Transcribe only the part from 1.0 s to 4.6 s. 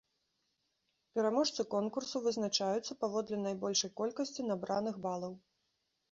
Пераможцы конкурсу вызначаюцца паводле найбольшай колькасці